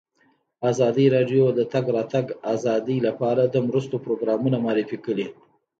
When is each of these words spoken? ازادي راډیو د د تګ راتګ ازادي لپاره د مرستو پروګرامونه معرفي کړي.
ازادي 0.69 1.05
راډیو 1.15 1.45
د 1.53 1.55
د 1.59 1.61
تګ 1.73 1.85
راتګ 1.95 2.25
ازادي 2.53 2.97
لپاره 3.07 3.43
د 3.45 3.55
مرستو 3.67 3.95
پروګرامونه 4.05 4.57
معرفي 4.65 4.97
کړي. 5.05 5.27